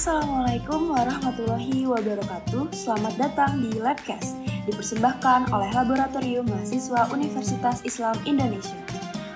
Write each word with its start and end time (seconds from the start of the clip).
Assalamualaikum 0.00 0.96
warahmatullahi 0.96 1.84
wabarakatuh. 1.84 2.72
Selamat 2.72 3.20
datang 3.20 3.60
di 3.60 3.76
Labcast, 3.76 4.32
dipersembahkan 4.64 5.52
oleh 5.52 5.68
Laboratorium 5.76 6.48
Mahasiswa 6.48 7.04
Universitas 7.12 7.84
Islam 7.84 8.16
Indonesia. 8.24 8.80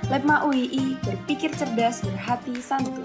Labma 0.09 0.41
UII 0.49 0.97
berpikir 1.05 1.53
cerdas, 1.53 2.01
berhati 2.01 2.57
santun. 2.65 3.05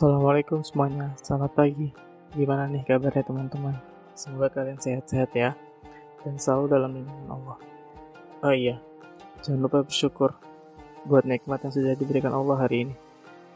Assalamualaikum 0.00 0.64
semuanya, 0.64 1.12
selamat 1.20 1.52
pagi. 1.60 1.92
Gimana 2.32 2.64
nih 2.72 2.88
kabarnya 2.88 3.20
teman-teman? 3.20 3.76
Semoga 4.16 4.48
kalian 4.48 4.80
sehat-sehat 4.80 5.28
ya, 5.36 5.52
dan 6.24 6.40
selalu 6.40 6.72
dalam 6.72 6.96
lindungan 6.96 7.28
Allah. 7.36 7.60
Oh 8.40 8.48
iya, 8.48 8.80
jangan 9.44 9.68
lupa 9.68 9.84
bersyukur 9.84 10.32
buat 11.04 11.28
nikmat 11.28 11.68
yang 11.68 11.72
sudah 11.76 11.92
diberikan 12.00 12.32
Allah 12.32 12.64
hari 12.64 12.88
ini. 12.88 12.96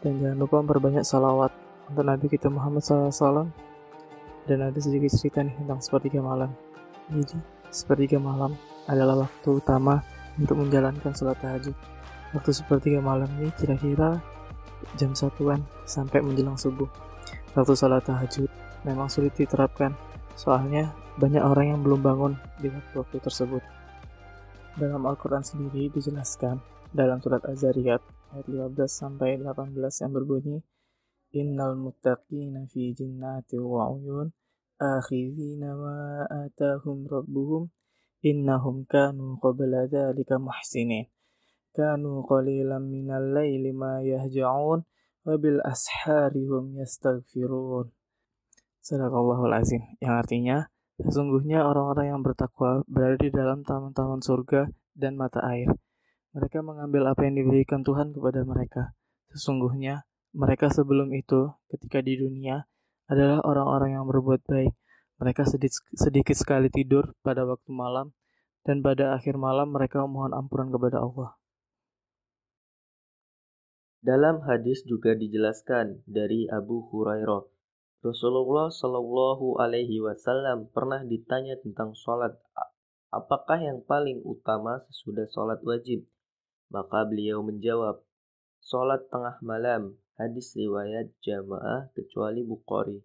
Dan 0.04 0.20
jangan 0.20 0.36
lupa 0.36 0.60
memperbanyak 0.60 1.00
salawat 1.00 1.48
untuk 1.88 2.04
Nabi 2.04 2.28
kita 2.28 2.52
Muhammad 2.52 2.84
SAW. 2.84 3.48
Dan 4.44 4.68
ada 4.68 4.76
sedikit 4.76 5.16
cerita 5.16 5.40
nih 5.40 5.56
tentang 5.56 5.80
sepertiga 5.80 6.20
malam. 6.20 6.52
Jadi, 7.08 7.40
sepertiga 7.72 8.20
malam 8.20 8.52
adalah 8.84 9.24
waktu 9.24 9.48
utama 9.48 10.04
untuk 10.36 10.60
menjalankan 10.60 11.08
sholat 11.16 11.40
tahajud. 11.40 11.72
Waktu 12.36 12.52
sepertiga 12.52 13.00
malam 13.00 13.32
ini 13.40 13.48
kira-kira 13.56 14.20
jam 14.94 15.12
satuan 15.16 15.62
sampai 15.84 16.22
menjelang 16.22 16.58
subuh. 16.58 16.88
Waktu 17.54 17.74
sholat 17.74 18.04
tahajud 18.06 18.50
memang 18.82 19.06
sulit 19.08 19.32
diterapkan, 19.38 19.94
soalnya 20.34 20.92
banyak 21.18 21.42
orang 21.42 21.66
yang 21.74 21.80
belum 21.80 22.00
bangun 22.02 22.32
di 22.58 22.68
waktu-waktu 22.70 23.18
tersebut. 23.22 23.62
Dalam 24.74 25.06
Al-Quran 25.06 25.46
sendiri 25.46 25.86
dijelaskan 25.94 26.58
dalam 26.90 27.22
surat 27.22 27.42
Az-Zariyat 27.46 28.02
ayat 28.34 28.46
15 28.50 28.74
sampai 28.90 29.38
18 29.38 29.78
yang 29.78 30.12
berbunyi 30.14 30.58
Innal 31.34 31.74
muttaqina 31.74 32.66
fi 32.70 32.94
jinnati 32.94 33.58
wa 33.58 33.90
uyun 33.90 34.30
akhidhina 34.78 35.74
ma 35.74 36.26
atahum 36.26 37.06
rabbuhum 37.10 37.70
innahum 38.22 38.86
kanu 38.86 39.38
qabla 39.42 39.90
dhalika 39.90 40.38
muhsinin 40.38 41.10
kanu 41.74 42.22
qalilan 42.22 42.86
minal 42.86 43.34
laili 43.34 43.74
ma 43.74 43.98
yahja'un 43.98 44.86
wa 45.26 45.34
bil 45.34 45.58
ashari 45.66 46.46
hum 46.46 46.78
yastaghfirun. 46.78 47.90
Sadaqallahul 48.78 49.56
azim. 49.56 49.82
Yang 49.98 50.14
artinya, 50.14 50.56
sesungguhnya 51.02 51.66
orang-orang 51.66 52.14
yang 52.14 52.20
bertakwa 52.22 52.86
berada 52.86 53.18
di 53.18 53.34
dalam 53.34 53.66
taman-taman 53.66 54.22
surga 54.22 54.70
dan 54.94 55.18
mata 55.18 55.42
air. 55.42 55.72
Mereka 56.36 56.62
mengambil 56.62 57.10
apa 57.10 57.26
yang 57.26 57.40
diberikan 57.40 57.82
Tuhan 57.82 58.14
kepada 58.14 58.44
mereka. 58.46 58.94
Sesungguhnya, 59.34 60.06
mereka 60.34 60.70
sebelum 60.70 61.14
itu, 61.14 61.50
ketika 61.70 62.02
di 62.02 62.18
dunia, 62.18 62.66
adalah 63.06 63.42
orang-orang 63.46 63.98
yang 63.98 64.04
berbuat 64.06 64.42
baik. 64.46 64.74
Mereka 65.22 65.46
sedikit, 65.46 65.78
sedikit 65.94 66.36
sekali 66.36 66.68
tidur 66.68 67.14
pada 67.22 67.46
waktu 67.46 67.70
malam, 67.70 68.12
dan 68.66 68.82
pada 68.82 69.14
akhir 69.14 69.38
malam 69.38 69.70
mereka 69.70 70.02
memohon 70.02 70.34
ampunan 70.34 70.74
kepada 70.74 71.00
Allah. 71.00 71.38
Dalam 74.04 74.44
hadis 74.44 74.84
juga 74.84 75.16
dijelaskan 75.16 76.04
dari 76.04 76.44
Abu 76.52 76.84
Hurairah, 76.92 77.40
Rasulullah 78.04 78.68
Shallallahu 78.68 79.56
Alaihi 79.56 79.96
Wasallam 80.04 80.68
pernah 80.76 81.00
ditanya 81.00 81.56
tentang 81.56 81.96
sholat, 81.96 82.36
apakah 83.08 83.56
yang 83.64 83.80
paling 83.80 84.20
utama 84.20 84.84
sesudah 84.92 85.24
sholat 85.32 85.56
wajib? 85.64 86.04
Maka 86.68 87.08
beliau 87.08 87.40
menjawab, 87.40 88.04
sholat 88.60 89.08
tengah 89.08 89.40
malam, 89.40 89.96
hadis 90.20 90.52
riwayat 90.52 91.08
jamaah 91.24 91.88
kecuali 91.96 92.44
Bukhari. 92.44 93.00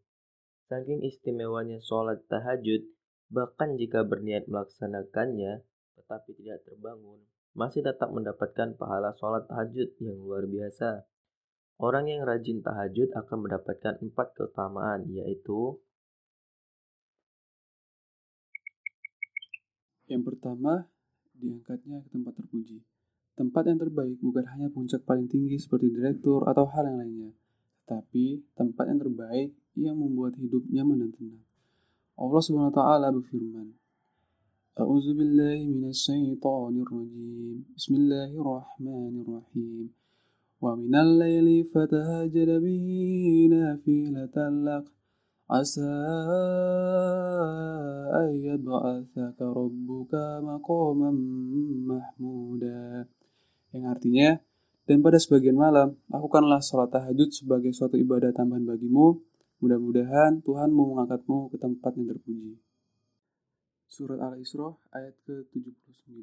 Saking 0.67 1.07
istimewanya 1.07 1.79
sholat 1.79 2.27
tahajud, 2.27 2.83
bahkan 3.31 3.79
jika 3.79 4.03
berniat 4.03 4.51
melaksanakannya, 4.51 5.63
tetapi 5.95 6.35
tidak 6.43 6.59
terbangun, 6.67 7.23
masih 7.57 7.81
tetap 7.81 8.09
mendapatkan 8.13 8.77
pahala 8.77 9.13
sholat 9.17 9.45
tahajud 9.49 9.89
yang 10.01 10.17
luar 10.19 10.45
biasa. 10.45 11.05
Orang 11.79 12.11
yang 12.11 12.27
rajin 12.27 12.59
tahajud 12.59 13.15
akan 13.15 13.37
mendapatkan 13.47 14.03
empat 14.03 14.27
keutamaan, 14.35 15.07
yaitu 15.07 15.79
Yang 20.09 20.33
pertama, 20.33 20.89
diangkatnya 21.37 22.01
ke 22.01 22.09
tempat 22.09 22.33
terpuji. 22.33 22.81
Tempat 23.37 23.71
yang 23.71 23.79
terbaik 23.79 24.17
bukan 24.19 24.43
hanya 24.51 24.67
puncak 24.67 25.05
paling 25.05 25.29
tinggi 25.29 25.55
seperti 25.55 25.93
direktur 25.93 26.43
atau 26.49 26.65
hal 26.65 26.89
yang 26.89 26.99
lainnya, 26.99 27.31
tetapi 27.85 28.43
tempat 28.57 28.89
yang 28.89 28.99
terbaik 28.99 29.55
yang 29.79 29.95
membuat 29.95 30.35
hidup 30.35 30.65
nyaman 30.67 31.07
dan 31.07 31.11
tenang. 31.15 31.45
Allah 32.19 32.41
Subhanahu 32.43 32.73
wa 32.73 32.75
taala 32.75 33.07
berfirman, 33.15 33.78
أعوذ 34.78 35.06
بالله 35.18 35.58
من 35.70 35.84
الشيطان 35.94 36.74
الرجيم 36.82 37.78
بسم 37.78 37.92
الله 37.94 38.30
الرحمن 38.42 39.12
الرحيم 39.22 39.86
ومن 40.62 40.94
الليل 41.06 41.48
فتهجد 41.70 42.50
به 42.66 42.86
نافلة 43.54 44.36
لك 44.66 44.86
عسى 45.50 45.94
أن 48.18 48.30
يبعثك 48.50 49.38
ربك 49.38 50.12
مقاما 50.50 51.10
محمودا 51.90 53.06
yang 53.78 53.86
artinya 53.86 54.42
dan 54.90 55.06
pada 55.06 55.22
sebagian 55.22 55.54
malam 55.54 55.94
lakukanlah 56.10 56.58
sholat 56.58 56.90
tahajud 56.90 57.30
sebagai 57.30 57.70
suatu 57.70 57.94
ibadah 57.94 58.34
tambahan 58.34 58.66
bagimu 58.66 59.22
mudah-mudahan 59.62 60.42
Tuhanmu 60.42 60.82
mengangkatmu 60.98 61.54
ke 61.54 61.62
tempat 61.62 61.94
yang 61.94 62.10
terpuji 62.10 62.58
Surat 63.89 64.21
Al-Isra 64.21 64.69
ayat 64.93 65.17
ke-79. 65.25 66.13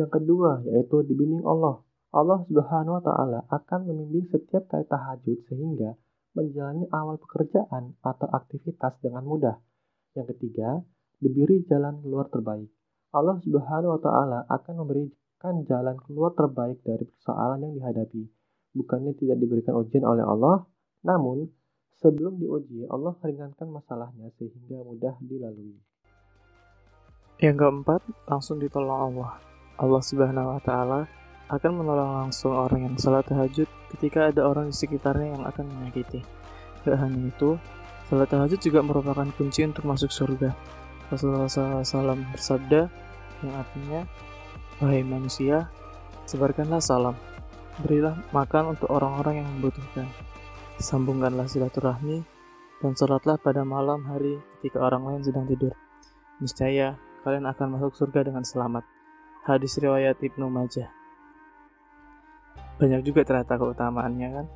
Yang 0.00 0.10
kedua 0.16 0.64
yaitu 0.64 1.04
dibimbing 1.04 1.44
Allah. 1.44 1.84
Allah 2.08 2.40
Subhanahu 2.48 2.96
wa 2.96 3.04
taala 3.04 3.44
akan 3.52 3.84
membimbing 3.84 4.32
setiap 4.32 4.64
kali 4.72 4.88
tahajud 4.88 5.44
sehingga 5.52 5.92
menjalani 6.32 6.88
awal 6.88 7.20
pekerjaan 7.20 7.92
atau 8.00 8.32
aktivitas 8.32 8.96
dengan 9.04 9.28
mudah. 9.28 9.60
Yang 10.16 10.36
ketiga, 10.36 10.80
diberi 11.20 11.60
jalan 11.68 12.00
keluar 12.00 12.32
terbaik. 12.32 12.72
Allah 13.12 13.36
Subhanahu 13.44 13.92
wa 13.96 14.00
taala 14.00 14.38
akan 14.48 14.74
memberikan 14.88 15.68
jalan 15.68 16.00
keluar 16.08 16.32
terbaik 16.32 16.80
dari 16.80 17.04
persoalan 17.04 17.60
yang 17.60 17.76
dihadapi. 17.76 18.24
Bukannya 18.72 19.12
tidak 19.20 19.36
diberikan 19.36 19.76
ujian 19.76 20.08
oleh 20.08 20.24
Allah, 20.24 20.64
namun 21.04 21.52
Sebelum 22.00 22.40
diuji, 22.40 22.88
Allah 22.88 23.12
meringankan 23.20 23.68
masalahnya 23.68 24.32
sehingga 24.40 24.80
mudah 24.82 25.14
dilalui. 25.22 25.76
Yang 27.42 27.56
keempat, 27.58 28.00
langsung 28.30 28.62
ditolong 28.62 29.12
Allah. 29.12 29.42
Allah 29.76 30.02
Subhanahu 30.02 30.56
wa 30.56 30.60
taala 30.62 31.10
akan 31.52 31.72
menolong 31.84 32.12
langsung 32.26 32.54
orang 32.54 32.86
yang 32.86 32.96
salat 32.96 33.26
tahajud 33.28 33.68
ketika 33.92 34.30
ada 34.30 34.46
orang 34.46 34.70
di 34.70 34.76
sekitarnya 34.78 35.36
yang 35.36 35.44
akan 35.44 35.68
menyakiti. 35.68 36.24
Tidak 36.80 36.96
hanya 36.96 37.28
itu, 37.28 37.58
salat 38.08 38.30
tahajud 38.30 38.62
juga 38.62 38.80
merupakan 38.80 39.28
kunci 39.36 39.66
untuk 39.66 39.84
masuk 39.84 40.08
surga. 40.08 40.54
Rasulullah 41.12 41.50
SAW 41.50 42.24
bersabda 42.32 42.88
yang 43.44 43.54
artinya, 43.58 44.00
Wahai 44.80 45.04
manusia, 45.04 45.68
sebarkanlah 46.24 46.80
salam, 46.80 47.14
berilah 47.84 48.16
makan 48.32 48.74
untuk 48.74 48.88
orang-orang 48.90 49.44
yang 49.44 49.48
membutuhkan 49.58 50.08
Sambungkanlah 50.82 51.46
silaturahmi 51.46 52.26
dan 52.82 52.98
sholatlah 52.98 53.38
pada 53.38 53.62
malam 53.62 54.02
hari 54.02 54.42
ketika 54.58 54.82
orang 54.82 55.06
lain 55.06 55.22
sedang 55.22 55.46
tidur. 55.46 55.70
Niscaya 56.42 56.98
kalian 57.22 57.46
akan 57.46 57.78
masuk 57.78 57.94
surga 57.94 58.26
dengan 58.26 58.42
selamat. 58.42 58.82
Hadis 59.46 59.78
riwayat 59.78 60.18
Ibnu 60.18 60.50
Majah. 60.50 60.90
Banyak 62.82 63.06
juga 63.06 63.22
ternyata 63.22 63.62
keutamaannya 63.62 64.28
kan. 64.34 64.46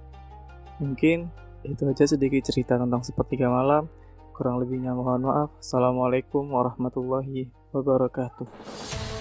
Mungkin 0.82 1.30
itu 1.62 1.82
aja 1.86 2.10
sedikit 2.10 2.42
cerita 2.42 2.74
tentang 2.74 3.06
sepertiga 3.06 3.46
malam. 3.46 3.86
Kurang 4.34 4.58
lebihnya 4.58 4.98
mohon 4.98 5.30
maaf. 5.30 5.54
Assalamualaikum 5.62 6.42
warahmatullahi 6.50 7.54
wabarakatuh. 7.70 9.15